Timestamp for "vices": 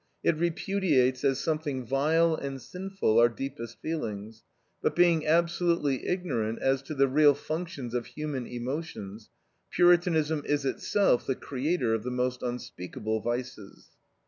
13.21-13.89